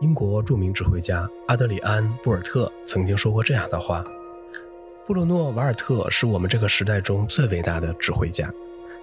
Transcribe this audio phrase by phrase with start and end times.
[0.00, 4.04] 英国著名指挥家阿德里安·布尔特曾经说过这样的话
[5.04, 8.48] ：“布鲁诺·瓦尔特是我们这个时代中最伟大的指挥家，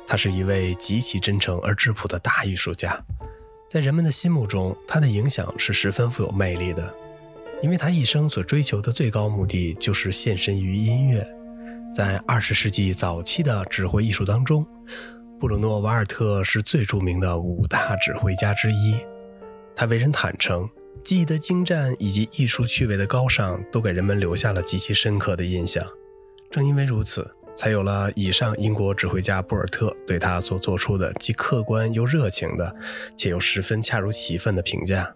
[0.08, 2.98] 他是一位极其真诚而质朴的大艺术家。
[3.70, 6.94] 在人们的心目中，他的影响是十分富有魅力的，
[7.62, 11.28] 因为他一生所追求的最高目的就是献身于音乐。
[11.94, 14.66] 在二十世纪早期的指挥艺术当中，
[15.42, 18.96] 布鲁诺·瓦尔特是最著名的五大指挥家之一。
[19.76, 20.66] 他为人坦诚。”
[21.04, 25.86] 技艺的精湛以及艺术趣味的高尚，都给人们留下了极其深刻的印象。
[26.50, 32.74] 正因为如此，才有了以上英国指挥家布尔特对他所做出的既客观又热情的，
[33.16, 35.16] 且又十分恰如其分的评价。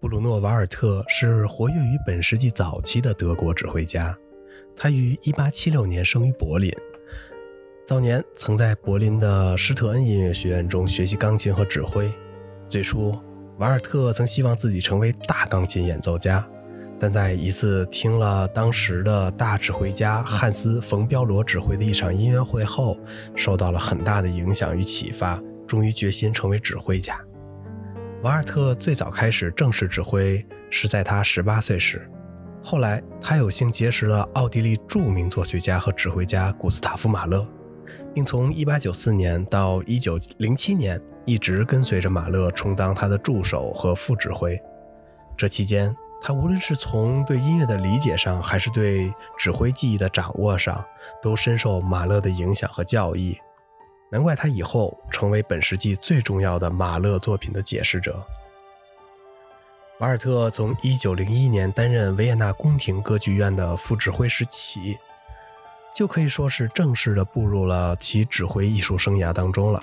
[0.00, 4.16] 布鲁诺·瓦尔特是活跃于本世纪早期的德国指挥家，
[4.76, 6.70] 他于1876年生于柏林，
[7.86, 12.12] 早年曾在柏林的施特恩音乐学院中学习钢琴和指挥，
[12.68, 13.18] 最初。
[13.58, 16.44] 瓦尔特曾希望自己成为大钢琴演奏家，
[16.98, 22.98] 但在一次听了当时的大指挥家汉斯·冯·彪罗指挥的一场音乐会后，
[23.36, 27.16] 受到了很大的影响与启发，终于决心成为指挥家。
[28.22, 32.10] 瓦尔特最早开始正式指挥是在他十八岁时，
[32.60, 37.46] 后来他有幸结识了奥地利著名作曲家和指挥家古斯塔夫·马勒，
[38.12, 41.00] 并从1894年到1907年。
[41.24, 44.60] 一直跟随着马勒充当他的助手和副指挥。
[45.36, 50.84] 这期间，他无论是从对音乐的理解上，还是对指挥技艺的掌握上，
[51.22, 53.38] 都深受马勒的影响和教益。
[54.10, 58.24] 难怪他以后成为本世纪最重要的马勒作品的解释者。
[59.98, 64.98] 瓦尔特从1901年担任维也纳宫廷歌剧院的副指挥时起，
[65.94, 69.82] 就可以说是正式的步入了其指挥艺术生涯当中了。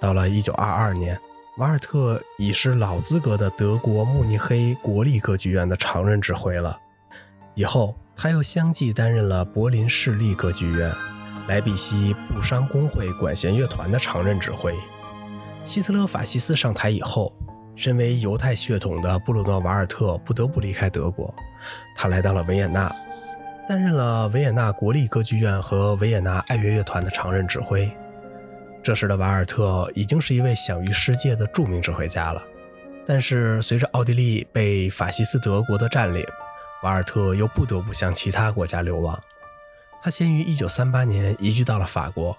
[0.00, 1.20] 到了1922年，
[1.58, 6.78] 瓦尔特已是老资格的德国慕尼黑国立歌剧院的常任指挥了。
[7.54, 10.92] 以后，他又相继担任了柏林市立歌剧院、
[11.48, 14.74] 莱比锡布商工会管弦乐团的常任指挥。
[15.64, 17.32] 希特勒法西斯上台以后，
[17.74, 21.34] 身为犹太血统的布鲁诺·瓦尔特不得不离开德国，
[21.94, 22.94] 他来到了维也纳，
[23.66, 27.90] 担任了维也纳国立歌剧院和维也纳爱乐乐团的常任指挥。
[28.86, 32.40] 这时的瓦尔特已经是一位享誉世界的著名指挥家了，
[33.04, 36.22] 但是随着奥地利被法西斯德国的占领，
[36.84, 39.20] 瓦尔特又不得不向其他国家流亡。
[40.00, 42.36] 他先于1938年移居到了法国，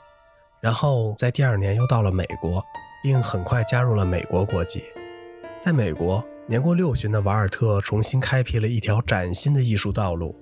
[0.62, 2.64] 然后在第二年又到了美国，
[3.04, 4.86] 并很快加入了美国国籍。
[5.60, 10.34] 在美国，年过六旬的瓦尔特重新开辟了一条崭新的艺术道路。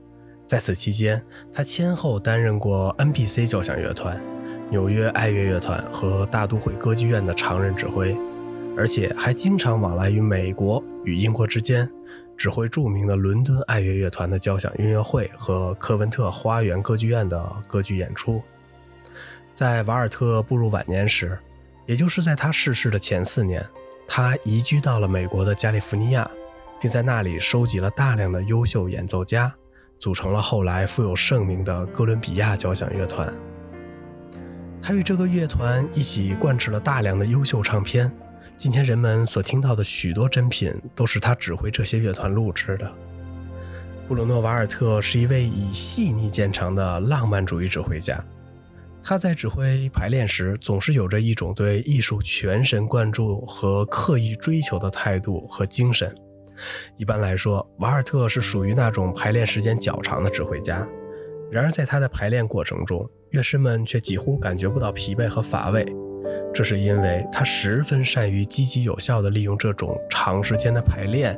[0.45, 4.23] 在此期间，他先后担任过 NBC 交响乐团。
[4.69, 8.17] 纽约爱乐乐团和大都会歌剧院的常任指挥，
[8.75, 11.89] 而且还经常往来于美国与英国之间，
[12.35, 18.41] 指挥著名的伦敦爱乐乐团的交响音乐会和科文特花园歌剧院的歌剧演出。
[19.53, 21.37] 在瓦尔特步入晚年时，
[21.85, 23.63] 也就是在他逝世的前四年，
[24.07, 26.29] 他移居到了美国的加利福尼亚，
[26.81, 29.53] 并在那里收集了大量的优秀演奏家，
[29.99, 33.31] 组成了后来富有盛名的哥伦比亚交响乐团。
[34.87, 38.15] 他与这个乐团一起灌制了大量的优秀唱片，
[38.55, 42.93] 今天人们所听到的许多珍品都是他指挥这些乐团录制的。
[44.07, 48.23] 布鲁诺·瓦尔特是一位以细腻见长的浪漫主义指挥家，
[49.01, 56.15] 他在指挥排练时总是有着一种对艺术全神贯注和刻意追求的态度和精神。
[56.95, 60.87] 一般来说，瓦尔特是属于那种排练时间较长的指挥家，
[61.49, 65.85] 然而在他的排练过程中，乐师们却几乎感觉不到疲惫和乏味，
[66.53, 71.37] 这是因为他十分善于积极有效地利用这种长时间的排练，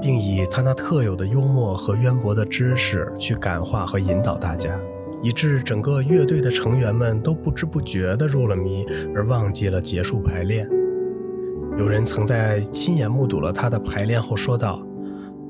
[0.00, 4.76] 并以他那特有的幽默和渊博的知识去感化和引导大家，
[5.22, 8.84] 以致整个乐队的成员们都不知不觉地入了迷，
[9.14, 10.68] 而忘记了结束排练。
[11.78, 14.84] 有人曾在亲眼目睹了他的排练后说道：“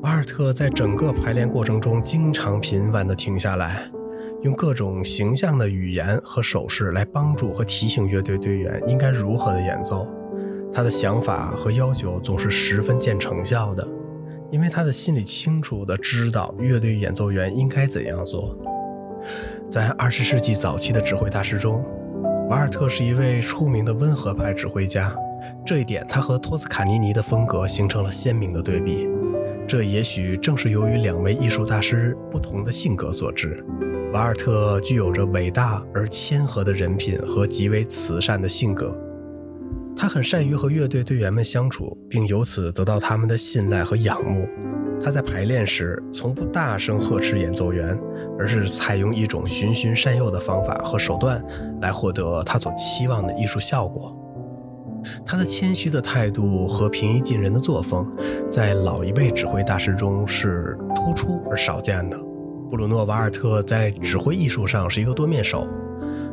[0.04, 3.90] 瓦尔特在整个排练过程中经常频繁地停下来。”
[4.42, 10.06] 用各种形象的语言和手势来帮助和提醒乐队队员应该如何的演奏。
[10.72, 13.86] 他的想法和要求总是十分见成效的，
[14.50, 18.56] 因为他的心里清楚地知道乐队演奏员应该怎样做。
[19.70, 21.84] 在二十世纪早期的指挥大师中，
[22.48, 25.14] 瓦尔特是一位出名的温和派指挥家，
[25.64, 29.08] 这一点他和托斯卡尼尼的风格形成了鲜明的对比。
[29.68, 33.64] 这也许正是由于两位艺术大师不同的性格所致。
[34.12, 38.94] 瓦尔特具有着伟大而谦和的人品和极为慈善的性格，
[39.96, 44.46] 他很善于和乐队队员们相处，并由此得到他们的信赖和仰慕。
[45.02, 47.98] 他在排练时从不大声呵斥演奏员，
[48.38, 51.42] 而是采用一种循循善诱的方法和手段
[51.80, 54.14] 来获得他所期望的艺术效果。
[55.24, 58.06] 他的谦虚的态度和平易近人的作风，
[58.50, 62.31] 在老一辈指挥大师中是突出而少见的。
[62.72, 65.68] 布鲁诺·瓦尔特在指挥艺术上是一个多面手，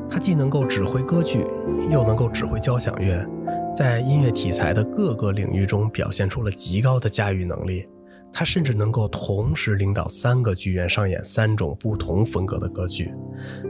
[0.09, 1.45] 他既能够指挥歌剧，
[1.91, 3.27] 又能够指挥交响乐，
[3.75, 7.86] 在音乐题材的各个领域中表现出了极高的驾驭能力。
[8.31, 13.13] 他甚至能够同时领导三个剧院上演三种不同风格的歌剧。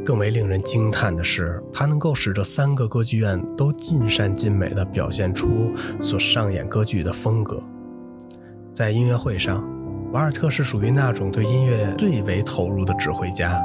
[0.06, 7.60] 更为令人惊叹的是，他能够使这三个歌剧院都尽善尽美地表现出所上演歌剧的风格。
[8.72, 9.68] 在音乐会上，
[10.12, 13.62] 瓦尔特是属于那种对音乐最为投入的指挥家。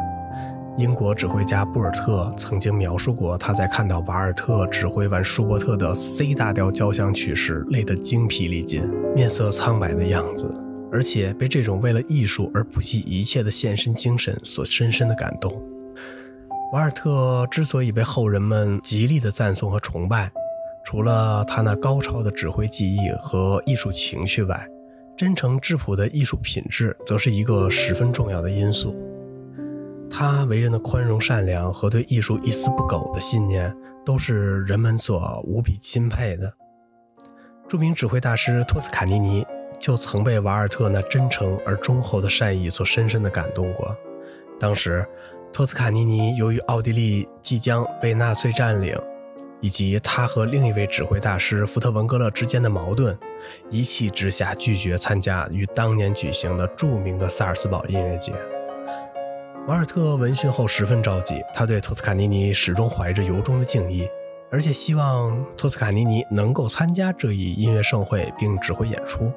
[0.76, 8.82] 英国指挥家布尔特曾经描述过他在看到瓦尔特指挥完舒伯特的 C 大调交响曲时累得精疲力尽、
[9.14, 10.52] 面色苍白的样子。
[10.92, 15.50] 而且被这种为了艺术而不惜一切的献身精神所深深的感动。
[16.74, 20.30] 瓦尔特之所以被后人们极力的赞颂和崇拜，
[20.84, 24.68] 除了他那高超的指挥技艺和艺术情绪外，
[25.16, 28.96] 真诚质朴的艺术品质则是一个十分重要的因素。
[30.10, 33.74] 他为人的宽容善良和对艺术一丝不苟的信念，
[34.04, 36.52] 都是人们所无比钦佩的。
[37.68, 39.46] 著名指挥大师托斯卡尼尼。
[39.80, 43.94] 就曾被瓦尔特那真诚而忠厚的善意所深深地感动过。
[44.58, 45.06] 当时，
[45.52, 48.96] 托斯卡尼尼由于奥地利即将被纳粹占领，
[49.64, 53.18] 以及他和另一位指挥大师福特文格勒之间的矛盾，
[53.70, 58.34] 一气之下拒绝参加于当年举行的著名的萨尔斯堡音乐节。
[59.66, 64.06] 瓦尔特闻讯后十分着急，他对托斯卡尼尼始终怀着由衷的敬意，
[64.50, 69.32] 而且希望托斯卡尼尼能够参加这一音乐盛会并指挥演出。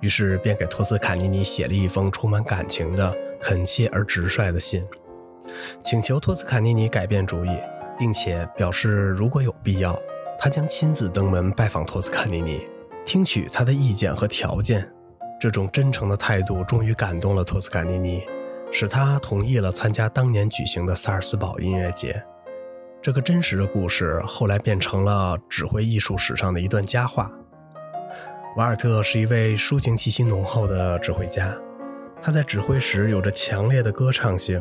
[0.00, 4.84] 于是便给托斯卡尼尼写了一封充满感情的、恳切而直率的信，
[5.84, 7.50] 请求托斯卡尼尼改变主意，
[7.98, 9.98] 并且表示如果有必要，
[10.38, 12.66] 他将亲自登门拜访托斯卡尼尼，
[13.04, 14.90] 听取他的意见和条件。
[15.40, 18.22] 这种真诚的态度终于感动了托斯卡尼尼，
[18.72, 22.22] 使他同意了参加当年举行的萨尔斯堡音乐节。
[23.00, 27.30] 这个真实的故事后来变成了指挥艺术史上的一段佳话。
[28.56, 31.56] 瓦尔特是一位抒情气息浓厚的指挥家，
[32.20, 34.60] 他在指挥时有着强烈的歌唱性，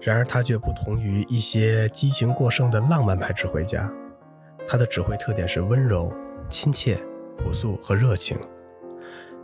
[0.00, 3.90] 然而他却不同于一些激情过剩的浪漫派指挥家。
[4.66, 6.12] 他的指挥特点是温柔、
[6.48, 6.98] 亲切、
[7.38, 8.38] 朴素和热情。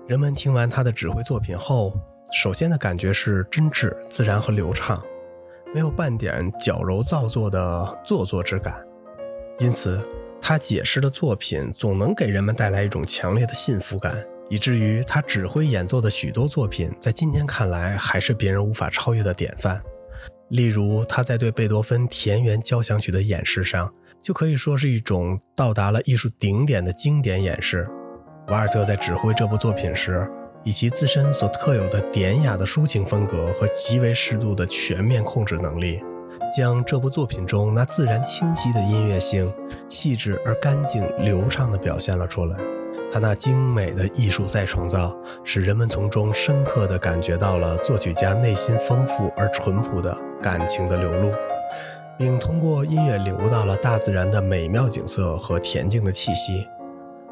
[0.07, 1.93] 人们听完他的指挥作品后，
[2.33, 5.03] 首先的感觉是真挚、自然和流畅，
[5.75, 8.85] 没有半点矫揉造作的做作之感。
[9.59, 10.01] 因此。
[10.45, 19.81] 他解释的作品总能给人们带来一种强烈的幸福感，以至于他指挥演奏的许多作品在今天看来还是别人无法超越的典范。
[20.53, 23.91] 例如，他在对贝多芬《田园交响曲》的演示上，
[24.21, 27.89] 就可以说是一种到达了艺术顶点的经典演示。
[28.49, 30.31] 瓦尔特在指挥这部作品时，
[30.63, 36.03] 以其自身所特有的典雅的抒情风格和极为适度的全面控制能力。
[36.55, 39.51] 将这部作品中那自然清晰的音乐性，
[39.89, 42.59] 细致而干净流畅地表现了出来。
[43.13, 51.31] 他那精美的艺术再创造，使人们从中深刻地感觉到了作曲家内心丰富而淳朴的感情的流露，
[52.19, 56.67] 并通过音乐领悟到了大自然的美妙景色和恬静的气息。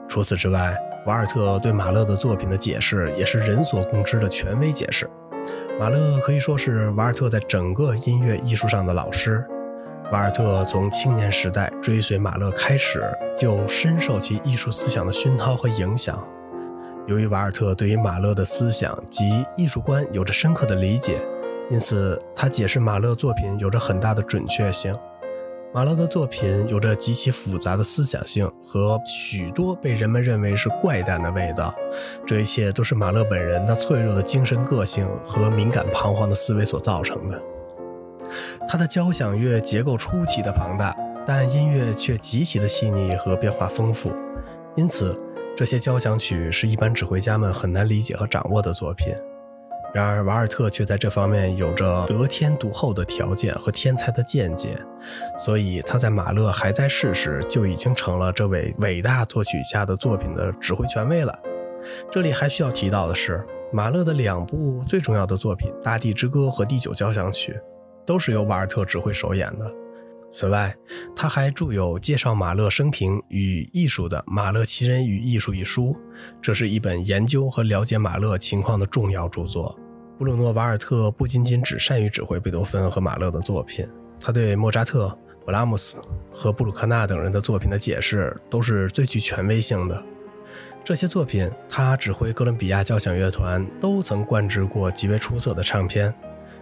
[0.08, 0.76] 除此之外，
[1.06, 5.08] 瓦尔特对马勒的作品的解释也是人所共知的权威解释。
[5.78, 9.42] 马勒可以说是瓦尔特在整个音乐艺术上的老师。
[10.12, 13.00] 瓦尔特从青年时代追随马勒开始，
[13.38, 16.18] 就深受其艺术思想的熏陶和影响。
[17.06, 21.20] 由于瓦尔特对于马勒的思想及艺术观有着深刻的理解，
[21.70, 24.92] 因此他解释马勒作品有着很大的准确性。
[25.72, 31.72] 马勒的作品有着极其复杂的思想性和许多被人们认为是怪诞的味道，
[32.26, 37.40] 这一切都是马勒本人那脆弱的精神个性和敏感彷徨的思维所造成的。
[38.68, 44.12] 他的交响乐结构出奇的庞大，但音乐却极其的细腻和变化丰富，
[44.76, 45.18] 因此
[45.56, 49.12] 这些交响曲是一般指挥家们很难理解和掌握的作品。
[49.92, 54.78] 然而，瓦尔特却在这方面有着得天独厚的条件和天才的见解，
[55.36, 61.36] 所以他在马勒还在世时就已经成了这位伟大作曲家的作品的指挥权威了。
[62.08, 67.52] 这里还需要提到的是，马勒的两部最重要的作品《大地之歌》和《第九交响曲》
[68.06, 69.72] 都是由瓦尔特指挥首演的。
[70.30, 70.72] 此外，
[71.16, 75.96] 他还著有介绍马勒生平与艺术的《马勒奇人与艺术》一书，
[76.40, 79.76] 这是一本研究和了解马勒情况的重要著作。
[80.16, 83.84] 布鲁诺·瓦尔特不仅仅只善于指挥贝多芬和马勒的作品，
[84.20, 85.96] 他对莫扎特、勃拉姆斯
[86.30, 90.00] 和布鲁克纳等人的作品的解释都是最具权威性的。
[90.84, 96.14] 这些作品，他指挥哥伦比亚交响乐团都曾灌制过极为出色的唱片，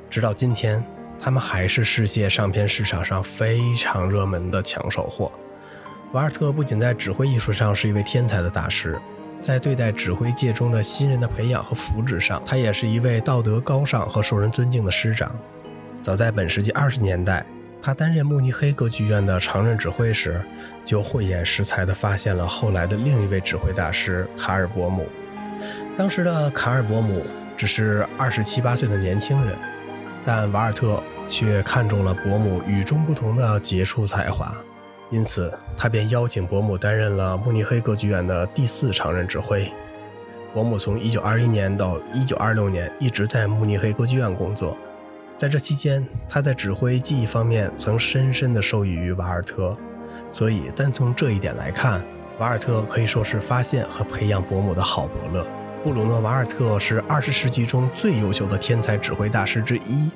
[0.08, 0.82] 直到今天。
[1.20, 5.32] 他们还是世界唱片市场上非常热门的抢手货。
[6.12, 8.98] 瓦尔特不仅在指挥艺术上是一位天才的大师，
[9.40, 15.30] 在对待指挥界中的新人的培养和扶植上，他也是一位道德高尚和受人尊敬的师长。
[16.00, 17.44] 早在本世纪二十年代，
[17.82, 20.40] 他担任慕尼黑歌剧院的常任指挥时，
[20.84, 25.06] 就慧眼识才地发现了后来的另一位指挥大师卡尔伯姆。
[25.96, 27.22] 当时的卡尔伯姆
[27.56, 29.54] 只是二十七八岁的年轻人。
[30.28, 34.54] 但瓦尔特却看中了伯母与众不同的杰出才华，
[35.08, 39.72] 因此他便邀请伯母担任了慕尼黑歌剧院的第四常任指挥。
[40.52, 44.76] 伯母从1921年到1926年一直在慕尼黑歌剧院工作，
[45.34, 49.74] 在这期间，他在指挥技艺方面曾深深地受益于瓦尔特，
[50.30, 52.02] 所以单从这一点来看，
[52.38, 55.46] 瓦尔特可以说是发现和培养伯母的好伯乐。
[55.82, 60.10] 布鲁诺·瓦尔特是二十世纪中最优秀的天才指挥大师之一。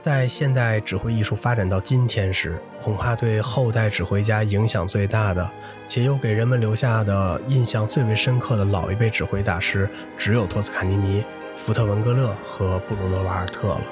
[0.00, 5.48] 在现代指挥艺术发展到今天时，恐怕对后代指挥家影响最大的，
[5.86, 11.22] 且又给人们留下的印象最为深刻的老一辈指挥大师，只有托斯卡尼尼、
[11.54, 13.82] 福特文格勒和布鲁诺·瓦尔特了。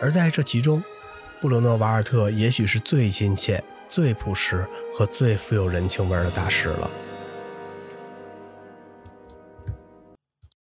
[0.00, 0.82] 而在这其中，
[1.40, 4.64] 布鲁诺·瓦尔特也许是最亲切、最朴实
[4.94, 6.88] 和最富有人情味的大师了。